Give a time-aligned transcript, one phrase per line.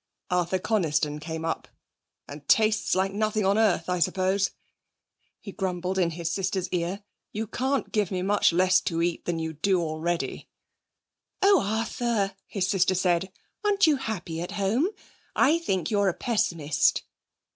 [0.31, 1.67] Arthur Coniston came up.
[2.27, 4.49] 'And tastes like nothing on earth, I suppose?'
[5.39, 7.03] he grumbled in his sister's ear.
[7.31, 10.49] 'You can't give me much less to eat than you do already.'
[11.43, 13.31] 'Oh, Arthur!' his sister said.
[13.63, 14.89] 'Aren't you happy at home?
[15.35, 17.03] I think you're a pessimist.'